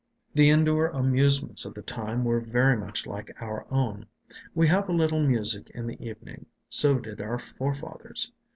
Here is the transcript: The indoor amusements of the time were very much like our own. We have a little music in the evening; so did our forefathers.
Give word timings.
The 0.33 0.49
indoor 0.49 0.87
amusements 0.87 1.63
of 1.63 1.75
the 1.75 1.83
time 1.83 2.23
were 2.25 2.39
very 2.39 2.75
much 2.75 3.05
like 3.05 3.39
our 3.39 3.67
own. 3.69 4.07
We 4.55 4.67
have 4.67 4.89
a 4.89 4.93
little 4.93 5.19
music 5.23 5.69
in 5.75 5.85
the 5.85 6.03
evening; 6.03 6.47
so 6.69 6.97
did 6.97 7.21
our 7.21 7.37
forefathers. 7.37 8.31